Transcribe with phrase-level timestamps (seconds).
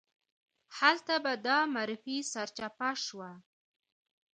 [0.77, 3.31] هلته به دا معرفي سرچپه شوه.